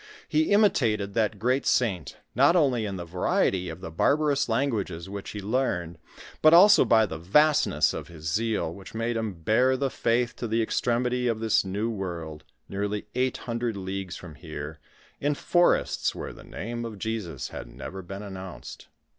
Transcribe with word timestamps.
He 0.27 0.49
imitated 0.51 1.13
that 1.13 1.37
great 1.37 1.63
saint, 1.63 2.17
not 2.33 2.55
only 2.55 2.87
in 2.87 2.95
the 2.95 3.05
variety 3.05 3.69
of 3.69 3.81
the 3.81 3.91
barbarous 3.91 4.49
languages 4.49 5.07
which 5.07 5.29
he 5.29 5.39
leamed, 5.41 5.99
but 6.41 6.55
also 6.55 6.83
by 6.85 7.05
the 7.05 7.19
vastness 7.19 7.93
of 7.93 8.07
his 8.07 8.25
zeal 8.25 8.73
which 8.73 8.95
made 8.95 9.15
liim 9.15 9.45
bear 9.45 9.77
the 9.77 9.91
faith 9.91 10.35
to 10.37 10.47
the 10.47 10.63
extremity 10.63 11.27
of 11.27 11.39
this 11.39 11.63
new 11.63 11.91
world, 11.91 12.43
nearly 12.67 13.05
eight 13.13 13.37
hundred 13.45 13.77
leagues 13.77 14.15
from 14.17 14.33
here, 14.33 14.79
in 15.19 15.35
forests 15.35 16.15
where 16.15 16.33
the 16.33 16.43
name 16.43 16.83
of 16.83 16.97
Jesus 16.97 17.49
had 17.49 17.67
never 17.67 18.01
been 18.01 18.23
announced. 18.23 18.87